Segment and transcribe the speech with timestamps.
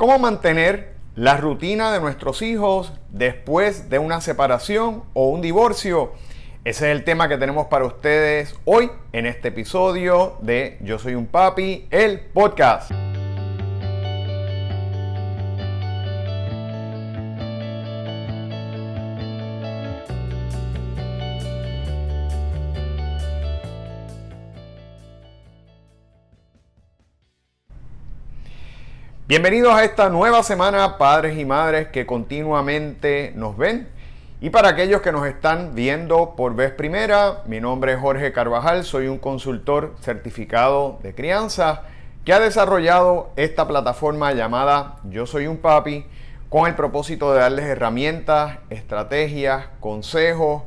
[0.00, 6.14] ¿Cómo mantener la rutina de nuestros hijos después de una separación o un divorcio?
[6.64, 11.16] Ese es el tema que tenemos para ustedes hoy en este episodio de Yo Soy
[11.16, 13.09] un Papi, el podcast.
[29.30, 33.88] Bienvenidos a esta nueva semana, padres y madres que continuamente nos ven.
[34.40, 38.82] Y para aquellos que nos están viendo por vez primera, mi nombre es Jorge Carvajal,
[38.82, 41.82] soy un consultor certificado de crianza
[42.24, 46.06] que ha desarrollado esta plataforma llamada Yo Soy un Papi
[46.48, 50.64] con el propósito de darles herramientas, estrategias, consejos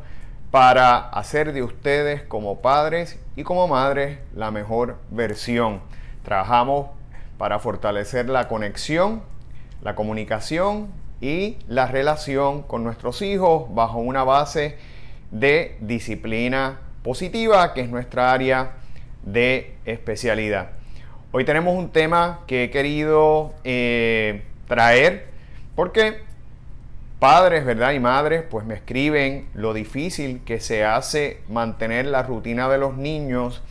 [0.51, 5.81] para hacer de ustedes como padres y como madres la mejor versión.
[6.23, 7.02] Trabajamos
[7.43, 9.21] para fortalecer la conexión,
[9.81, 10.87] la comunicación
[11.19, 14.77] y la relación con nuestros hijos bajo una base
[15.29, 18.75] de disciplina positiva, que es nuestra área
[19.23, 20.69] de especialidad.
[21.33, 25.27] Hoy tenemos un tema que he querido eh, traer
[25.75, 26.21] porque
[27.19, 27.91] padres, ¿verdad?
[27.91, 32.95] Y madres, pues me escriben lo difícil que se hace mantener la rutina de los
[32.95, 33.61] niños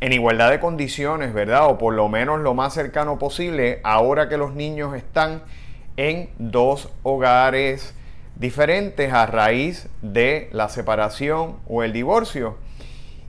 [0.00, 1.68] en igualdad de condiciones, ¿verdad?
[1.68, 5.42] O por lo menos lo más cercano posible, ahora que los niños están
[5.96, 7.94] en dos hogares
[8.36, 12.56] diferentes a raíz de la separación o el divorcio.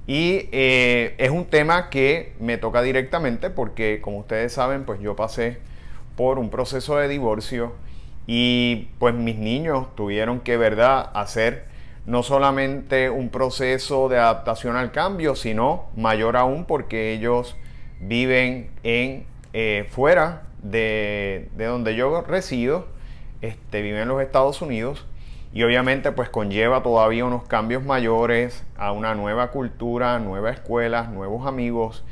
[0.08, 5.16] Y eh, es un tema que me toca directamente porque, como ustedes saben, pues yo
[5.16, 5.60] pasé
[6.16, 7.74] por un proceso de divorcio
[8.28, 11.66] y pues mis niños tuvieron que, ¿verdad?, hacer
[12.06, 17.56] no solamente un proceso de adaptación al cambio, sino mayor aún porque ellos
[18.00, 22.88] viven en eh, fuera de, donde yo resido,
[23.42, 25.06] este, viven en los Estados Unidos
[25.54, 31.46] y obviamente pues conlleva todavía unos cambios mayores a una nueva cultura, nuevas escuelas, nuevos
[31.46, 32.04] amigos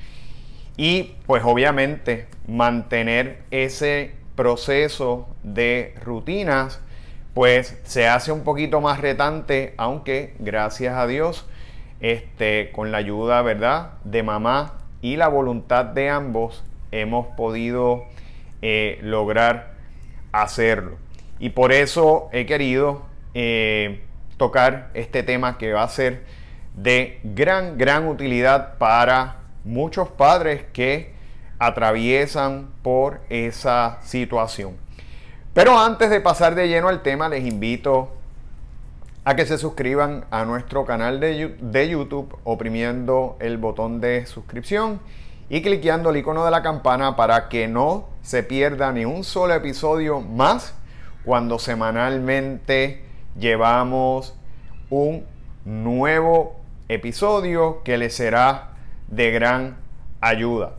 [0.76, 6.82] y pues obviamente mantener ese proceso de rutinas
[7.34, 11.46] pues se hace un poquito más retante, aunque gracias a Dios,
[12.00, 18.06] este, con la ayuda, ¿verdad?, de mamá y la voluntad de ambos, hemos podido
[18.62, 19.74] eh, lograr
[20.32, 20.98] hacerlo.
[21.40, 23.04] Y por eso he querido
[23.34, 24.02] eh,
[24.38, 26.24] tocar este tema que va a ser
[26.76, 31.14] de gran, gran utilidad para muchos padres que
[31.60, 34.78] atraviesan por esa situación.
[35.54, 38.10] Pero antes de pasar de lleno al tema, les invito
[39.26, 45.00] a que se suscriban a nuestro canal de, YouTube oprimiendo el botón de suscripción
[45.50, 49.56] y cliqueando el icono de la campana para que no se pierda ni un solo
[49.56, 50.76] episodio más
[51.26, 53.04] cuando semanalmente
[53.38, 54.36] llevamos
[54.90, 55.26] un
[55.66, 58.70] nuevo episodio que les será
[59.08, 59.78] de gran
[60.22, 60.74] ayuda.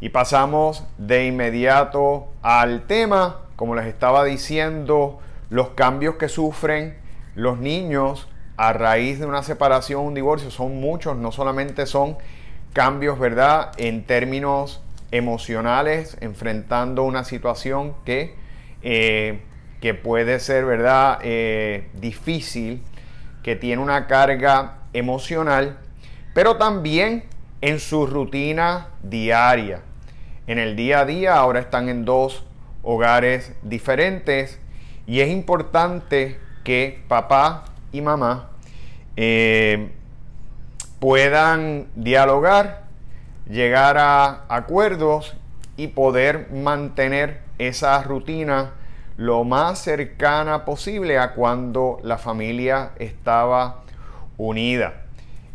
[0.00, 5.20] Y pasamos de inmediato al tema como les estaba diciendo,
[5.50, 6.96] los cambios que sufren
[7.34, 12.16] los niños a raíz de una separación, un divorcio, son muchos, no solamente son
[12.72, 18.34] cambios, ¿verdad?, en términos emocionales, enfrentando una situación que,
[18.82, 19.42] eh,
[19.80, 22.82] que puede ser, ¿verdad?, eh, difícil,
[23.42, 25.78] que tiene una carga emocional,
[26.34, 27.24] pero también
[27.60, 29.82] en su rutina diaria.
[30.46, 32.44] En el día a día ahora están en dos
[32.82, 34.58] hogares diferentes
[35.06, 38.50] y es importante que papá y mamá
[39.16, 39.90] eh,
[40.98, 42.84] puedan dialogar,
[43.48, 45.34] llegar a acuerdos
[45.76, 48.72] y poder mantener esa rutina
[49.16, 53.82] lo más cercana posible a cuando la familia estaba
[54.38, 55.02] unida.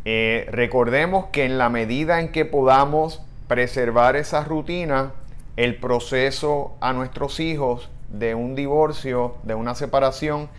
[0.05, 5.11] Eh, recordemos que en la medida en que podamos preservar esa rutina,
[5.57, 10.49] el proceso a nuestros hijos de un divorcio, de una separación,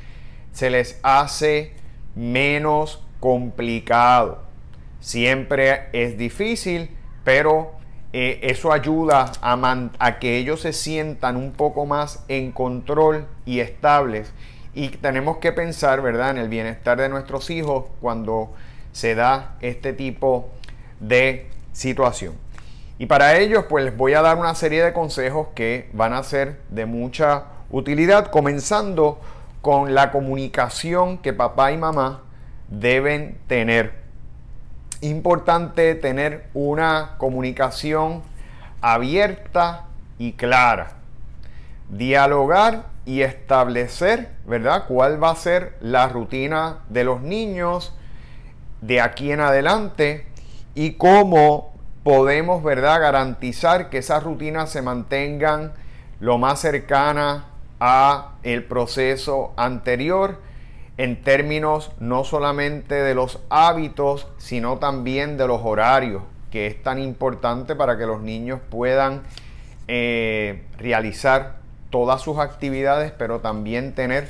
[0.53, 1.73] se les hace
[2.15, 4.43] menos complicado.
[5.01, 6.91] Siempre es difícil,
[7.25, 7.73] pero
[8.13, 13.61] eh, eso ayuda a, a que ellos se sientan un poco más en control y
[13.61, 14.33] estables.
[14.75, 18.53] Y tenemos que pensar, ¿verdad?, en el bienestar de nuestros hijos cuando
[18.93, 20.51] se da este tipo
[20.99, 22.48] de situación.
[22.99, 26.23] Y para ellos, pues les voy a dar una serie de consejos que van a
[26.23, 29.21] ser de mucha utilidad, comenzando
[29.61, 32.23] con la comunicación que papá y mamá
[32.69, 33.93] deben tener.
[35.01, 38.23] Importante tener una comunicación
[38.81, 39.85] abierta
[40.19, 40.95] y clara.
[41.89, 44.85] dialogar y establecer, ¿verdad?
[44.87, 47.95] ¿Cuál va a ser la rutina de los niños
[48.81, 50.27] de aquí en adelante
[50.75, 51.73] y cómo
[52.09, 55.75] podemos, ¿verdad?, garantizar que esas rutinas se mantengan
[56.21, 57.45] lo más cercana
[57.81, 60.41] a el proceso anterior
[60.97, 66.99] en términos no solamente de los hábitos, sino también de los horarios, que es tan
[66.99, 69.21] importante para que los niños puedan
[69.87, 71.57] eh, realizar
[71.91, 74.29] todas sus actividades, pero también tener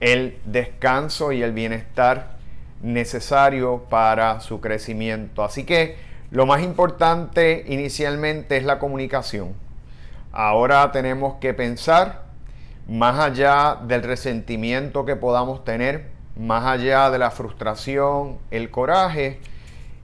[0.00, 2.36] el descanso y el bienestar
[2.82, 5.42] necesario para su crecimiento.
[5.42, 9.54] Así que lo más importante inicialmente es la comunicación.
[10.32, 12.22] Ahora tenemos que pensar
[12.88, 19.40] más allá del resentimiento que podamos tener, más allá de la frustración, el coraje,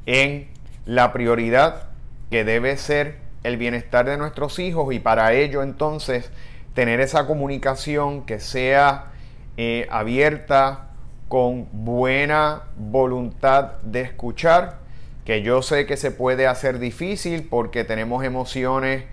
[0.07, 0.49] en
[0.87, 1.89] la prioridad
[2.31, 6.31] que debe ser el bienestar de nuestros hijos y para ello entonces
[6.75, 9.13] tener esa comunicación que sea
[9.57, 10.89] eh, abierta,
[11.29, 14.82] con buena voluntad de escuchar,
[15.25, 19.05] que yo sé que se puede hacer difícil porque tenemos emociones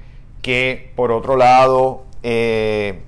[0.41, 2.99] que por otro lado eh,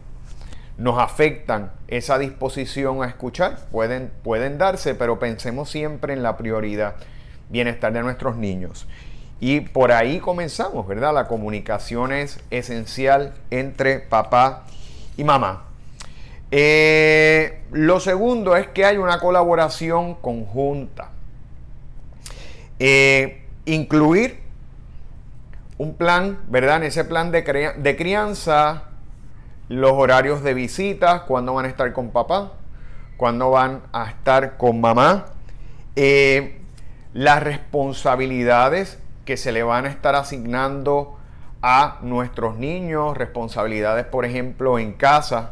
[0.77, 6.95] nos afectan esa disposición a escuchar, pueden, pueden darse, pero pensemos siempre en la prioridad,
[7.49, 8.87] bienestar de nuestros niños.
[9.39, 11.13] Y por ahí comenzamos, ¿verdad?
[11.13, 14.65] La comunicación es esencial entre papá
[15.17, 15.65] y mamá.
[16.51, 21.09] Eh, lo segundo es que hay una colaboración conjunta.
[22.83, 24.39] Eh, incluir
[25.77, 26.77] un plan, ¿verdad?
[26.77, 27.43] En ese plan de,
[27.95, 28.85] crianza,
[29.69, 32.53] los horarios de visitas, cuándo van a estar con papá,
[33.17, 35.27] cuándo van a estar con mamá,
[35.95, 36.59] eh,
[37.13, 41.19] las responsabilidades que se le van a estar asignando
[41.61, 45.51] a nuestros niños, responsabilidades, por ejemplo, en casa.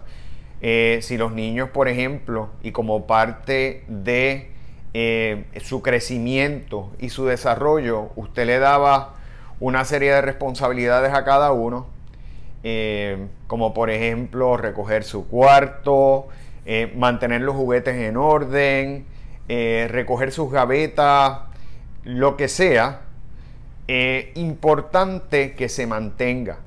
[0.62, 4.50] Eh, si los niños, por ejemplo, y como parte de
[4.94, 9.15] eh, su crecimiento y su desarrollo, usted le daba
[9.59, 11.88] una serie de responsabilidades a cada uno,
[12.63, 16.27] eh, como por ejemplo recoger su cuarto,
[16.95, 19.06] mantener los juguetes en orden,
[19.47, 21.39] recoger sus gavetas,
[22.03, 23.01] lo que sea,
[23.91, 26.59] eh, importante que se mantenga,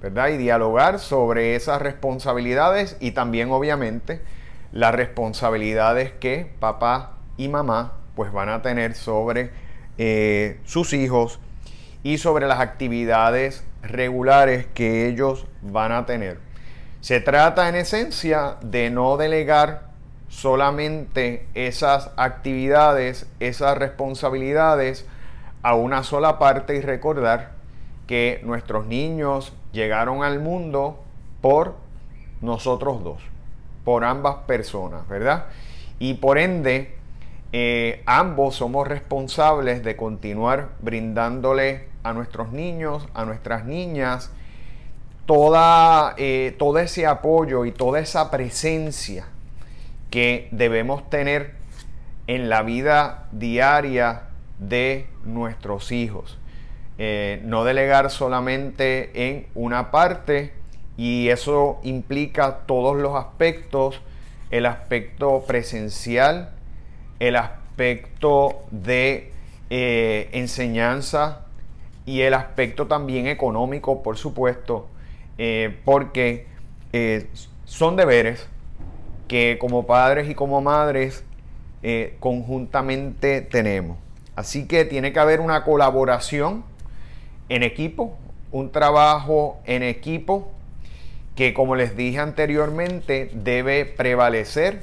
[0.00, 0.28] ¿verdad?
[0.28, 4.22] Y dialogar sobre esas responsabilidades y también obviamente
[4.72, 9.50] las responsabilidades que papá y mamá pues van a tener sobre
[9.96, 11.40] eh, sus hijos
[12.02, 16.38] y sobre las actividades regulares que ellos van a tener.
[17.00, 19.88] Se trata en esencia de no delegar
[20.28, 25.06] solamente esas actividades, esas responsabilidades
[25.62, 27.52] a una sola parte y recordar
[28.06, 31.02] que nuestros niños llegaron al mundo
[31.40, 31.76] por
[32.40, 33.22] nosotros dos,
[33.84, 35.46] por ambas personas, ¿verdad?
[35.98, 36.97] Y por ende,
[37.52, 44.30] eh, ambos somos responsables de continuar brindándole a nuestros niños, a nuestras niñas,
[45.26, 49.26] toda, eh, todo ese apoyo y toda esa presencia
[50.10, 51.54] que debemos tener
[52.26, 54.22] en la vida diaria
[54.58, 56.38] de nuestros hijos.
[56.98, 60.52] Eh, no delegar solamente en una parte
[60.96, 64.00] y eso implica todos los aspectos,
[64.50, 66.50] el aspecto presencial,
[67.18, 69.32] el aspecto de
[69.70, 71.46] eh, enseñanza
[72.06, 74.88] y el aspecto también económico, por supuesto,
[75.36, 76.46] eh, porque
[77.64, 78.48] son deberes
[79.28, 81.22] que como padres y como madres
[82.18, 83.98] conjuntamente tenemos.
[84.34, 86.64] Así que tiene que haber una colaboración
[87.48, 88.16] en equipo,
[88.52, 90.50] un trabajo en equipo
[91.38, 94.82] que como les dije anteriormente debe prevalecer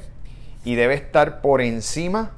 [0.66, 2.32] y debe estar por encima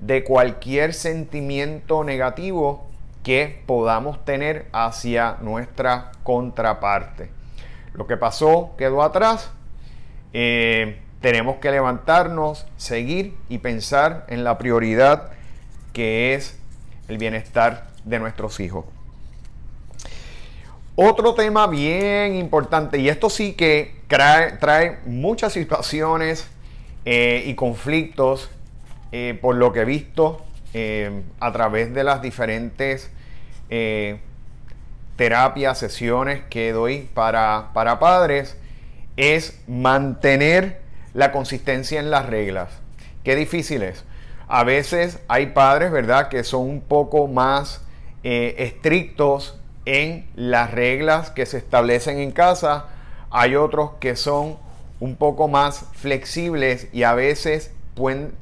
[0.00, 2.88] de cualquier sentimiento negativo
[3.22, 7.30] que podamos tener hacia nuestra contraparte.
[7.92, 9.50] Lo que pasó quedó atrás.
[10.32, 15.30] Eh, tenemos que levantarnos, seguir y pensar en la prioridad
[15.92, 16.58] que es
[17.06, 18.86] el bienestar de nuestros hijos.
[20.96, 26.48] Otro tema bien importante, y esto sí que trae, muchas situaciones
[27.04, 28.50] eh, y conflictos
[29.12, 33.10] eh, por lo que he visto eh, a través de las diferentes
[35.16, 38.56] terapias, sesiones que doy para, para padres,
[39.16, 40.80] es mantener
[41.12, 42.70] la consistencia en las reglas.
[43.24, 44.04] Qué difícil es.
[44.46, 47.82] A veces hay padres, ¿verdad?, que son un poco más
[48.22, 52.86] estrictos en las reglas que se establecen en casa.
[53.30, 54.56] hay otros que son
[55.00, 57.72] un poco más flexibles y a veces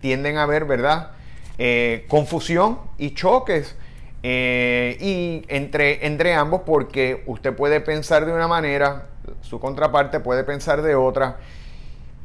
[0.01, 1.11] tienden a haber, ¿verdad?
[1.59, 3.75] Eh, confusión y choques
[4.23, 9.07] eh, y entre, entre ambos porque usted puede pensar de una manera,
[9.41, 11.39] su contraparte puede pensar de otra,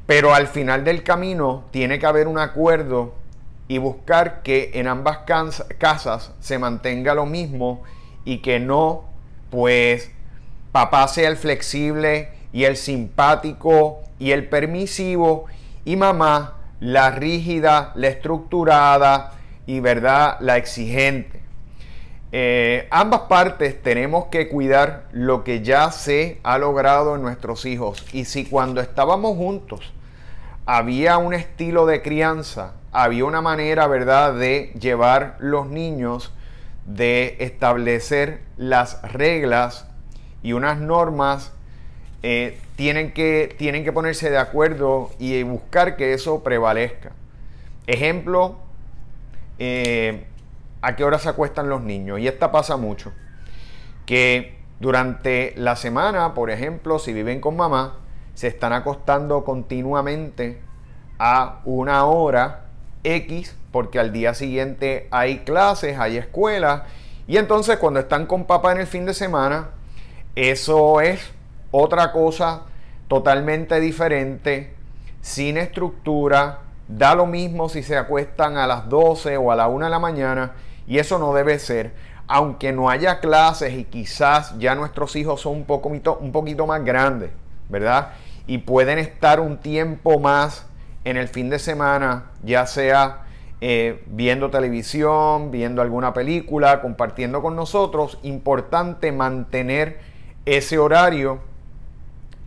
[0.08, 3.14] pero al final del camino tiene que haber un acuerdo
[3.68, 5.20] y buscar que en ambas
[5.78, 7.84] casas se mantenga lo mismo
[8.26, 9.06] y que no,
[9.50, 10.12] pues,
[10.72, 15.46] papá sea el flexible y el simpático y el permisivo
[15.86, 19.34] y mamá la rígida, la estructurada
[19.66, 21.40] y, ¿verdad?, la exigente.
[22.34, 28.06] Eh, ambas partes tenemos que cuidar lo que ya se ha logrado en nuestros hijos.
[28.14, 29.94] Y si cuando estábamos juntos
[30.66, 36.34] había un estilo de crianza, había una manera, ¿verdad?, de llevar los niños,
[36.86, 39.88] de establecer las reglas
[40.42, 41.54] y unas normas,
[42.24, 47.12] eh, tienen, que, tienen que ponerse de acuerdo y buscar que eso prevalezca.
[47.88, 48.58] Ejemplo,
[49.58, 50.26] eh,
[50.82, 52.20] a qué hora se acuestan los niños.
[52.20, 53.12] Y esta pasa mucho.
[54.06, 57.98] Que durante la semana, por ejemplo, si viven con mamá,
[58.34, 60.60] se están acostando continuamente
[61.20, 62.66] a una hora
[63.04, 66.86] X, porque al día siguiente hay clases, hay escuela.
[67.28, 69.70] Y entonces cuando están con papá en el fin de semana,
[70.36, 71.32] eso es
[71.72, 72.64] otra cosa
[73.08, 74.74] totalmente diferente,
[75.22, 76.60] sin estructura.
[76.88, 80.00] Da lo mismo si se acuestan a las 12 o a la 1 de la
[80.00, 80.54] mañana
[80.88, 81.94] y eso no debe ser,
[82.28, 86.84] aunque no haya clases y quizás ya nuestros hijos son un, poco, un poquito más
[86.84, 87.32] grandes,
[87.70, 88.10] ¿verdad?
[88.48, 90.66] Y pueden estar un tiempo más
[91.06, 93.22] en el fin de semana, ya sea
[93.62, 98.20] eh, viendo televisión, viendo alguna película, compartiendo con nosotros.
[98.24, 100.00] Importante mantener
[100.46, 101.40] ese horario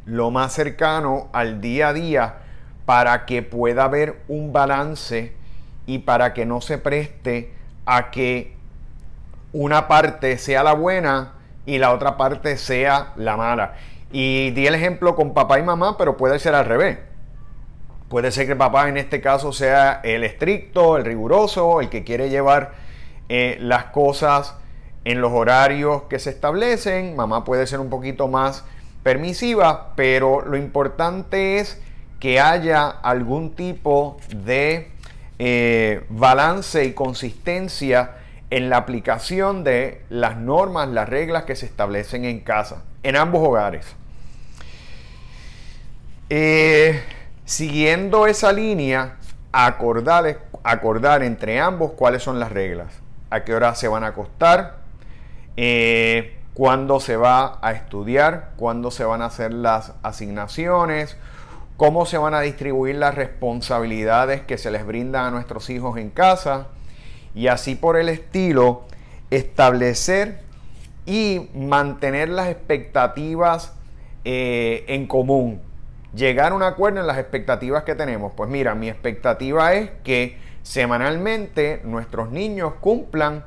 [0.06, 2.34] lo más cercano al día a día
[2.84, 5.32] para que pueda haber un balance
[5.86, 7.52] y para que no se preste
[7.86, 8.54] a que
[9.52, 11.34] una parte sea la buena
[11.66, 13.74] y la otra parte sea la mala.
[14.12, 16.98] Y di el ejemplo con papá y mamá, pero puede ser al revés.
[18.08, 22.28] Puede ser que papá en este caso sea el estricto, el riguroso, el que quiere
[22.28, 22.72] llevar
[23.28, 24.56] eh, las cosas
[25.04, 27.16] en los horarios que se establecen.
[27.16, 28.64] Mamá puede ser un poquito más
[29.04, 31.80] permisiva, pero lo importante es
[32.18, 34.90] que haya algún tipo de
[35.38, 38.12] eh, balance y consistencia
[38.50, 43.46] en la aplicación de las normas, las reglas que se establecen en casa, en ambos
[43.46, 43.94] hogares.
[46.30, 47.02] Eh,
[47.44, 49.16] siguiendo esa línea,
[49.52, 52.88] acordar, acordar entre ambos cuáles son las reglas,
[53.28, 54.78] a qué hora se van a acostar,
[55.56, 61.16] eh, cuándo se va a estudiar, cuándo se van a hacer las asignaciones,
[61.76, 66.10] cómo se van a distribuir las responsabilidades que se les brindan a nuestros hijos en
[66.10, 66.68] casa
[67.34, 68.84] y así por el estilo
[69.30, 70.40] establecer
[71.06, 73.74] y mantener las expectativas
[74.24, 75.60] eh, en común.
[76.14, 78.32] Llegar a un acuerdo en las expectativas que tenemos.
[78.36, 83.44] Pues mira, mi expectativa es que semanalmente nuestros niños cumplan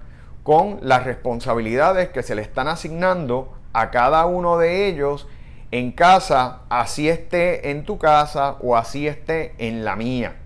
[0.47, 5.27] con las responsabilidades que se le están asignando a cada uno de ellos
[5.71, 10.37] en casa, así esté en tu casa o así esté en la mía.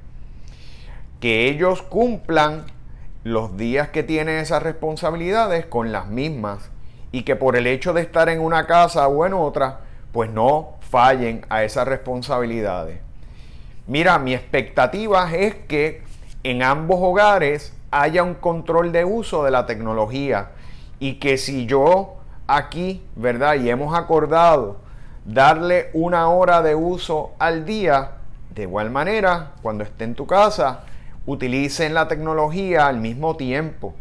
[1.19, 2.65] Que ellos cumplan
[3.23, 6.71] los días que tienen esas responsabilidades con las mismas
[7.11, 9.81] y que por el hecho de estar en una casa o en otra,
[10.11, 13.01] pues no fallen a esas responsabilidades.
[13.85, 16.01] Mira, mi expectativa es que
[16.41, 20.51] en ambos hogares haya un control de uso de la tecnología
[20.99, 22.15] y que si yo
[22.47, 23.55] aquí, ¿verdad?
[23.55, 24.77] Y hemos acordado
[25.25, 28.11] darle una hora de uso al día.
[28.53, 30.85] De igual manera, cuando esté en tu casa,
[31.25, 33.93] utilicen la tecnología al mismo tiempo.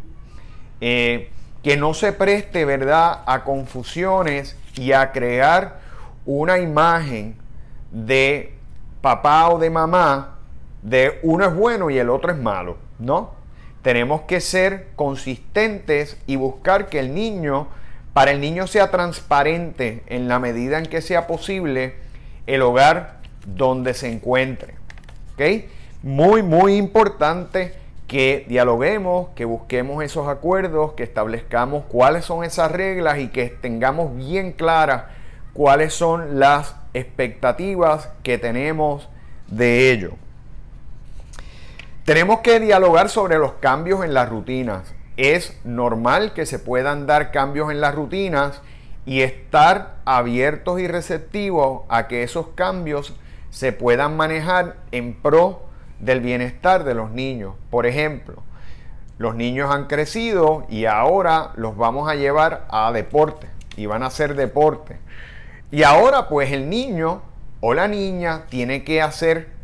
[0.80, 1.30] Eh,
[1.62, 5.80] que no se preste, ¿verdad?, a confusiones y a crear
[6.24, 7.36] una imagen
[7.90, 8.56] de
[9.02, 10.38] papá o de mamá
[10.82, 13.39] de uno es bueno y el otro es malo, ¿no?
[13.82, 17.68] Tenemos que ser consistentes y buscar que el niño
[18.12, 21.94] para el niño sea transparente en la medida en que sea posible
[22.46, 24.74] el hogar donde se encuentre.
[26.02, 27.74] Muy, muy importante
[28.06, 34.14] que dialoguemos, que busquemos esos acuerdos, que establezcamos cuáles son esas reglas y que tengamos
[34.16, 35.04] bien claras
[35.52, 39.08] cuáles son las expectativas que tenemos
[39.46, 40.12] de ello.
[42.10, 47.30] Tenemos que dialogar sobre los cambios en las rutinas es normal que se puedan dar
[47.30, 48.62] cambios en las rutinas
[49.06, 53.16] y estar abiertos y receptivos a que esos cambios
[53.50, 55.62] se puedan manejar en pro
[56.00, 57.54] del bienestar de los niños.
[57.70, 58.42] Por ejemplo,
[59.18, 64.06] los niños han crecido y ahora los vamos a llevar a deporte y van a
[64.06, 64.98] hacer deporte.
[65.70, 67.22] Y ahora pues el niño
[67.60, 69.59] o la niña tiene que hacer,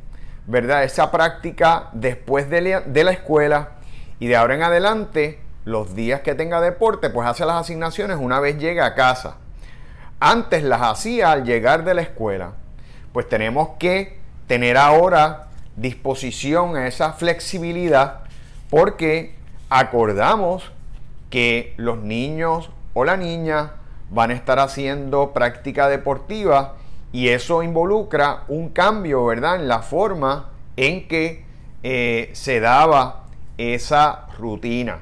[0.46, 0.84] ¿verdad?
[0.84, 3.70] Esa práctica después de la, escuela
[4.18, 8.40] y de ahora en adelante, los días que tenga deporte, pues hace las asignaciones una
[8.40, 9.36] vez llega a casa.
[10.20, 12.52] Antes las hacía al llegar de la escuela.
[13.12, 18.20] Pues tenemos que tener ahora disposición a esa flexibilidad
[18.70, 19.34] porque
[19.68, 20.72] acordamos
[21.28, 23.72] que los niños o la niña
[24.10, 26.76] van a estar haciendo práctica deportiva
[27.16, 29.56] y eso involucra un cambio, ¿verdad?
[29.56, 31.46] En la forma en que
[31.82, 33.25] eh, se daba
[33.56, 34.99] esa rutina.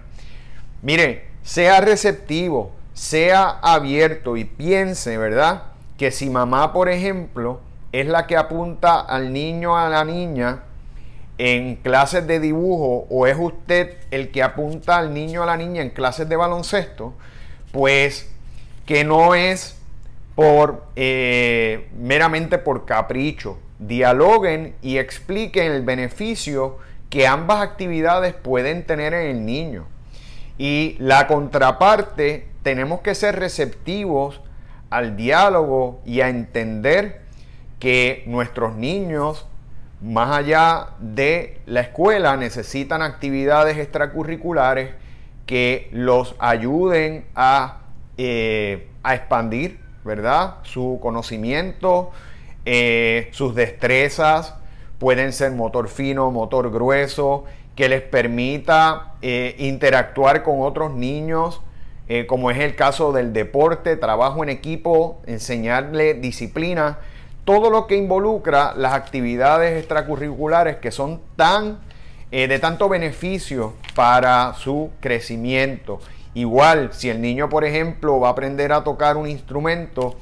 [0.82, 5.64] Mire, sea receptivo, sea abierto y piense, ¿verdad?
[5.98, 7.58] Que si mamá, por ejemplo,
[7.90, 10.62] es la que apunta al niño a la niña
[11.38, 15.82] en clases de dibujo o es usted el que apunta al niño a la niña
[15.82, 17.12] en clases de baloncesto,
[17.72, 18.30] pues
[18.86, 19.80] que no es
[20.34, 23.58] por eh, meramente por capricho.
[23.78, 26.78] Dialoguen y expliquen el beneficio
[27.10, 29.86] que ambas actividades pueden tener en el niño.
[30.58, 34.40] Y la contraparte, tenemos que ser receptivos
[34.90, 37.22] al diálogo y a entender
[37.78, 39.46] que nuestros niños,
[40.00, 44.90] más allá de la escuela, necesitan actividades extracurriculares
[45.46, 47.80] que los ayuden a
[48.16, 50.56] eh, a expandir, ¿verdad?
[50.62, 52.10] Su conocimiento,
[52.64, 54.54] eh, sus destrezas,
[54.98, 57.44] pueden ser motor fino, motor grueso,
[57.74, 61.60] que les permita eh, interactuar con otros niños,
[62.26, 66.98] como es el caso del deporte, trabajo en equipo, enseñarle disciplina,
[67.46, 71.78] todo lo que involucra las actividades extracurriculares que son tan
[72.30, 75.98] de tanto beneficio para su crecimiento
[76.34, 80.16] Igual, si el niño, por ejemplo, va a aprender a tocar un instrumento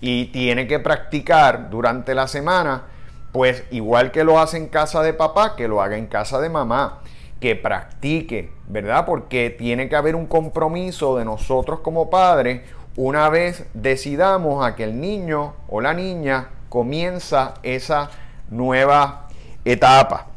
[0.00, 2.84] y tiene que practicar durante la semana,
[3.32, 6.48] pues igual que lo hace en casa de papá, que lo haga en casa de
[6.48, 7.00] mamá,
[7.40, 9.04] que practique, ¿verdad?
[9.04, 12.62] Porque tiene que haber un compromiso de nosotros como padres
[12.96, 18.10] una vez decidamos a que el niño o la niña comienza esa
[18.48, 19.28] nueva
[19.66, 20.28] etapa.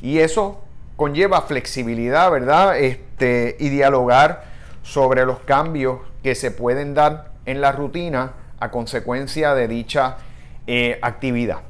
[0.00, 0.62] Y eso
[0.96, 2.78] conlleva flexibilidad, ¿verdad?
[2.78, 4.53] Este, y dialogar
[4.84, 10.18] sobre los cambios que se pueden dar en la rutina a consecuencia de dicha
[10.66, 11.60] eh, actividad.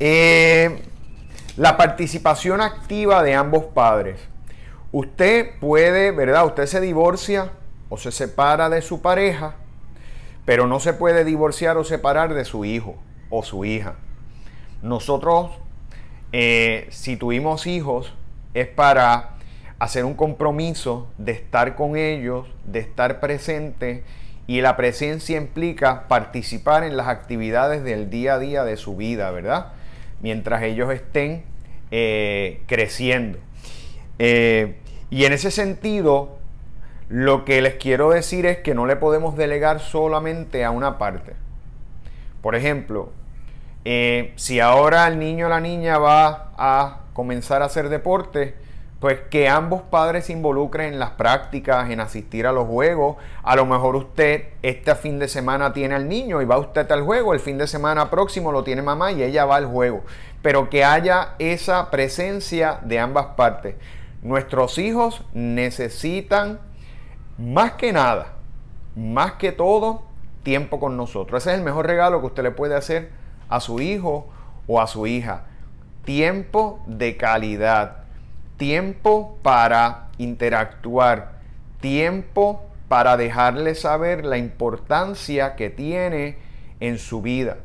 [0.00, 0.82] Eh,
[1.56, 4.20] la participación activa de ambos padres.
[4.92, 6.46] Usted puede, ¿verdad?
[6.46, 7.50] Usted se divorcia
[7.88, 9.56] o se separa de su pareja,
[10.44, 12.96] pero no se puede divorciar o separar de su hijo
[13.30, 13.96] o su hija.
[14.82, 15.50] Nosotros,
[16.30, 18.14] eh, si tuvimos hijos,
[18.54, 19.33] es para
[19.84, 24.02] hacer un compromiso de estar con ellos, de estar presente
[24.46, 29.30] y la presencia implica participar en las actividades del día a día de su vida,
[29.30, 29.72] ¿verdad?
[30.20, 31.44] Mientras ellos estén
[31.90, 33.38] eh, creciendo.
[34.18, 34.76] Eh,
[35.10, 36.38] y en ese sentido,
[37.08, 41.34] lo que les quiero decir es que no le podemos delegar solamente a una parte.
[42.40, 43.12] Por ejemplo,
[43.84, 48.54] eh, si ahora el niño o la niña va a comenzar a hacer deporte,
[49.00, 53.16] pues que ambos padres se involucren en las prácticas, en asistir a los juegos.
[53.42, 57.02] A lo mejor usted este fin de semana tiene al niño y va usted al
[57.02, 60.04] juego, el fin de semana próximo lo tiene mamá y ella va al juego.
[60.40, 63.74] Pero que haya esa presencia de ambas partes.
[64.22, 66.60] Nuestros hijos necesitan
[67.36, 68.34] más que nada,
[68.96, 70.04] más que todo,
[70.42, 71.42] tiempo con nosotros.
[71.42, 73.10] Ese es el mejor regalo que usted le puede hacer
[73.48, 74.28] a su hijo
[74.66, 75.44] o a su hija.
[76.04, 78.03] Tiempo de calidad
[78.56, 81.32] tiempo para interactuar,
[81.80, 86.36] tiempo para dejarle saber la importancia que tiene
[86.80, 87.58] en su vida.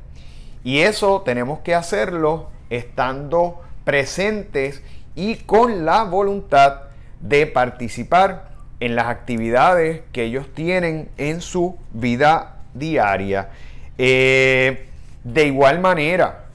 [0.63, 4.82] Y eso tenemos que hacerlo estando presentes
[5.15, 6.82] y con la voluntad
[7.19, 8.49] de participar
[8.80, 13.49] en las actividades que ellos tienen en su vida diaria.
[13.97, 14.88] Eh,
[15.23, 16.45] de igual manera,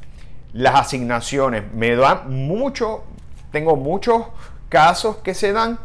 [0.53, 3.05] las asignaciones me dan mucho
[3.55, 4.25] tengo muchos
[4.69, 5.79] casos que se dan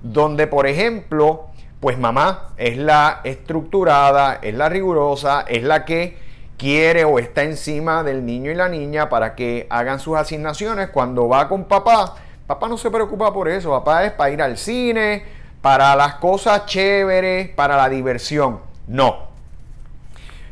[0.00, 1.48] donde, por ejemplo,
[1.80, 6.16] pues mamá es la estructurada, es la rigurosa, es la que
[6.56, 10.90] quiere o está encima del niño y la niña para que hagan sus asignaciones.
[10.90, 12.14] Cuando va con papá,
[12.46, 15.24] papá no se preocupa por eso, papá es para ir al cine,
[15.60, 18.60] para las cosas chéveres, para la diversión.
[18.86, 19.26] No.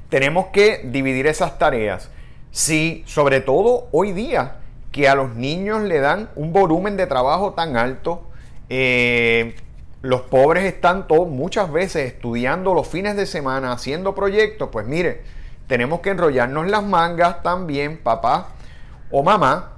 [0.08, 2.10] Tenemos que dividir esas tareas.
[2.50, 4.56] Sí, sobre todo hoy día,
[4.94, 8.22] que a los niños le dan un volumen de trabajo tan alto,
[8.68, 9.56] eh,
[10.02, 15.22] los pobres están todos muchas veces estudiando los fines de semana, haciendo proyectos, pues mire,
[15.66, 18.50] tenemos que enrollarnos las mangas también, papá
[19.10, 19.72] o mamá,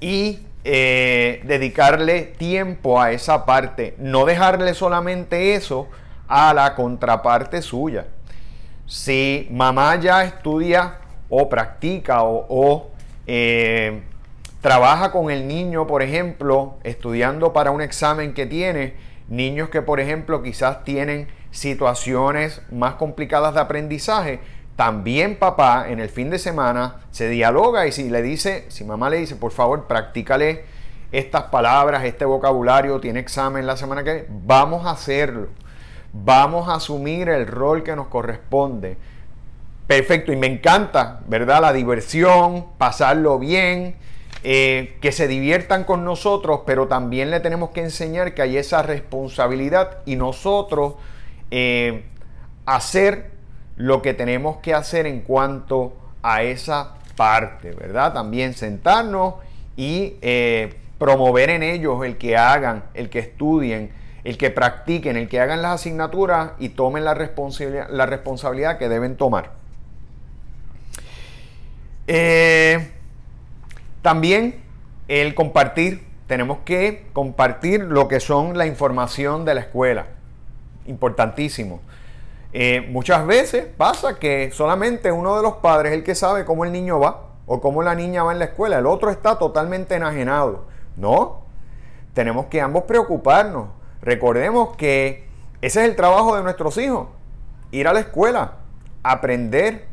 [0.00, 5.88] y eh, dedicarle tiempo a esa parte, no dejarle solamente eso
[6.26, 8.06] a la contraparte suya.
[8.86, 12.88] Si mamá ya estudia o practica o,
[13.26, 14.04] eh,
[14.64, 18.94] trabaja con el niño, por ejemplo, estudiando para un examen que tiene,
[19.28, 24.40] niños que por ejemplo quizás tienen situaciones más complicadas de aprendizaje,
[24.74, 29.10] también papá en el fin de semana se dialoga y si le dice, si mamá
[29.10, 30.64] le dice, por favor, practícale
[31.12, 35.48] estas palabras, este vocabulario, tiene examen la semana que viene, vamos a hacerlo.
[36.14, 38.96] Vamos a asumir el rol que nos corresponde.
[39.86, 41.60] Perfecto, y me encanta, ¿verdad?
[41.60, 43.96] La diversión, pasarlo bien,
[44.46, 48.82] eh, que se diviertan con nosotros, pero también le tenemos que enseñar que hay esa
[48.82, 50.96] responsabilidad y nosotros
[51.50, 52.04] eh,
[52.66, 53.30] hacer
[53.76, 58.12] lo que tenemos que hacer en cuanto a esa parte, ¿verdad?
[58.12, 59.36] También sentarnos
[59.76, 63.92] y eh, promover en ellos el que hagan, el que estudien,
[64.24, 68.90] el que practiquen, el que hagan las asignaturas y tomen la responsabilidad, la responsabilidad que
[68.90, 69.52] deben tomar.
[72.06, 72.93] Eh,
[74.04, 74.62] también
[75.08, 80.08] el compartir, tenemos que compartir lo que son la información de la escuela.
[80.84, 81.80] Importantísimo.
[82.52, 86.66] Eh, muchas veces pasa que solamente uno de los padres es el que sabe cómo
[86.66, 88.78] el niño va o cómo la niña va en la escuela.
[88.78, 90.66] El otro está totalmente enajenado.
[90.98, 91.40] No,
[92.12, 93.68] tenemos que ambos preocuparnos.
[94.02, 95.26] Recordemos que
[95.62, 97.08] ese es el trabajo de nuestros hijos.
[97.70, 98.58] Ir a la escuela,
[99.02, 99.86] aprender,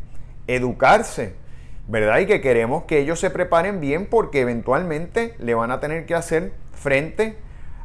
[0.48, 1.40] educarse,
[1.88, 2.20] ¿verdad?
[2.20, 6.16] Y que queremos que ellos se preparen bien porque eventualmente le van a tener que
[6.16, 7.38] hacer frente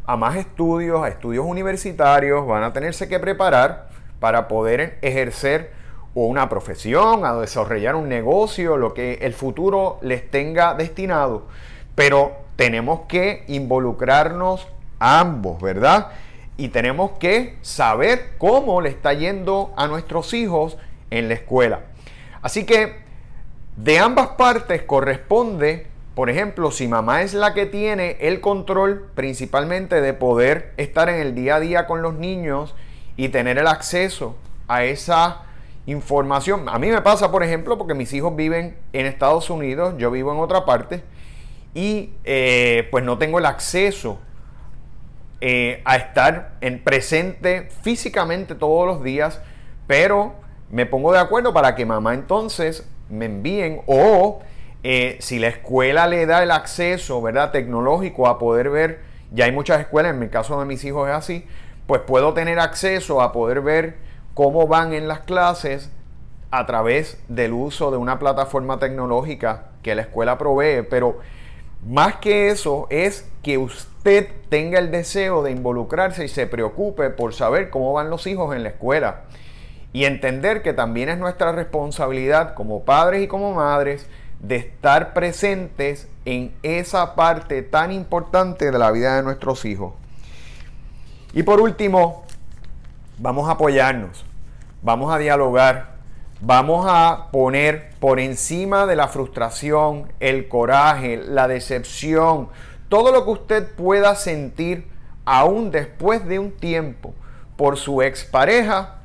[0.06, 3.88] a más estudios, a estudios universitarios, van a tenerse que preparar
[4.20, 5.72] para poder ejercer
[6.14, 11.46] una profesión, a desarrollar un negocio, lo que el futuro les tenga destinado.
[11.94, 14.66] Pero tenemos que involucrarnos
[14.98, 16.12] ambos, ¿verdad?
[16.56, 20.78] Y tenemos que saber cómo le está yendo a nuestros hijos
[21.10, 21.80] en la escuela.
[22.40, 23.05] Así que
[23.76, 30.00] de ambas partes corresponde, por ejemplo, si mamá es la que tiene el control principalmente
[30.00, 32.74] de poder estar en el día a día con los niños
[33.16, 34.36] y tener el acceso
[34.66, 35.42] a esa
[35.84, 36.68] información.
[36.68, 40.32] A mí me pasa, por ejemplo, porque mis hijos viven en Estados Unidos, yo vivo
[40.32, 41.02] en otra parte,
[41.74, 44.18] y eh, pues no tengo el acceso
[45.42, 49.42] eh, a estar en presente físicamente todos los días,
[49.86, 50.34] pero
[50.70, 54.40] me pongo de acuerdo para que mamá entonces me envíen o
[54.82, 57.50] eh, si la escuela le da el acceso, ¿verdad?
[57.50, 59.00] Tecnológico a poder ver,
[59.32, 61.44] ya hay muchas escuelas, en mi caso de mis hijos es así,
[61.86, 63.96] pues puedo tener acceso a poder ver
[64.34, 65.90] cómo van en las clases
[66.50, 71.18] a través del uso de una plataforma tecnológica que la escuela provee, pero
[71.84, 77.34] más que eso es que usted tenga el deseo de involucrarse y se preocupe por
[77.34, 79.24] saber cómo van los hijos en la escuela
[79.96, 84.06] y entender que también es nuestra responsabilidad como padres y como madres
[84.40, 89.94] de estar presentes en esa parte tan importante de la vida de nuestros hijos.
[91.32, 92.26] Y por último,
[93.16, 94.26] vamos a apoyarnos,
[94.82, 95.94] vamos a dialogar,
[96.42, 102.50] vamos a poner por encima de la frustración, el coraje, la decepción,
[102.90, 104.88] todo lo que usted pueda sentir
[105.24, 107.14] aún después de un tiempo
[107.56, 108.95] por su expareja,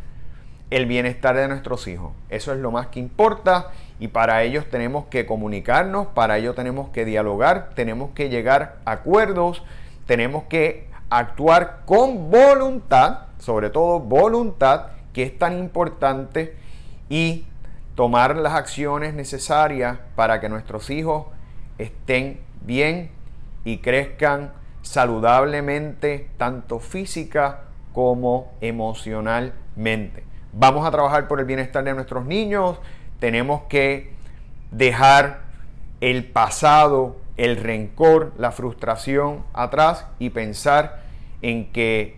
[0.71, 2.13] el bienestar de nuestros hijos.
[2.29, 6.89] Eso es lo más que importa y para ellos tenemos que comunicarnos, para ello tenemos
[6.89, 9.61] que dialogar, tenemos que llegar a acuerdos,
[10.07, 16.55] tenemos que actuar con voluntad, sobre todo voluntad, que es tan importante,
[17.09, 17.45] y
[17.95, 21.27] tomar las acciones necesarias para que nuestros hijos
[21.77, 23.11] estén bien
[23.65, 30.30] y crezcan saludablemente, tanto física como emocionalmente.
[30.53, 32.77] Vamos a trabajar por el bienestar de nuestros niños,
[33.19, 34.11] tenemos que
[34.71, 35.41] dejar
[36.01, 41.03] el pasado, el rencor, la frustración atrás y pensar
[41.41, 42.17] en que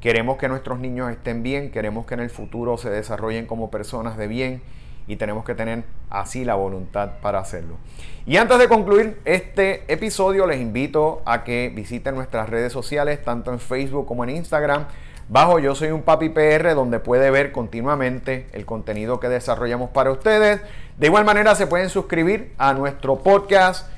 [0.00, 4.16] queremos que nuestros niños estén bien, queremos que en el futuro se desarrollen como personas
[4.16, 4.62] de bien
[5.06, 7.76] y tenemos que tener así la voluntad para hacerlo.
[8.24, 13.52] Y antes de concluir este episodio, les invito a que visiten nuestras redes sociales, tanto
[13.52, 14.86] en Facebook como en Instagram.
[15.28, 20.10] Bajo Yo Soy un Papi PR, donde puede ver continuamente el contenido que desarrollamos para
[20.10, 20.60] ustedes.
[20.98, 23.88] De igual manera se pueden suscribir a nuestro podcast.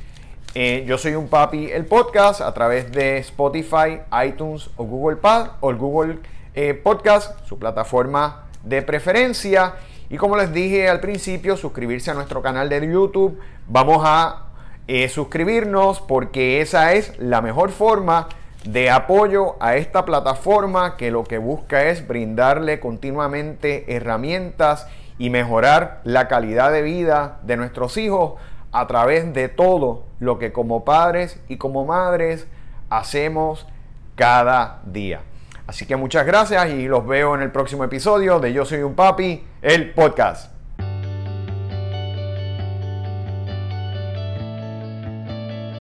[0.54, 5.50] Eh, Yo Soy un Papi, el podcast, a través de Spotify, iTunes o Google Pad
[5.60, 6.18] o el Google
[6.54, 9.74] eh, Podcast, su plataforma de preferencia.
[10.08, 13.38] Y como les dije al principio, suscribirse a nuestro canal de YouTube.
[13.66, 14.44] Vamos a
[14.88, 18.28] eh, suscribirnos porque esa es la mejor forma
[18.66, 26.00] de apoyo a esta plataforma que lo que busca es brindarle continuamente herramientas y mejorar
[26.04, 28.34] la calidad de vida de nuestros hijos
[28.72, 32.46] a través de todo lo que como padres y como madres
[32.90, 33.66] hacemos
[34.16, 35.20] cada día.
[35.66, 38.94] Así que muchas gracias y los veo en el próximo episodio de Yo Soy un
[38.94, 40.55] Papi, el podcast.